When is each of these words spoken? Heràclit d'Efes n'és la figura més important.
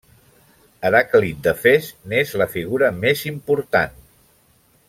Heràclit 0.89 1.43
d'Efes 1.47 1.91
n'és 2.13 2.33
la 2.43 2.49
figura 2.57 2.91
més 3.05 3.25
important. 3.35 3.97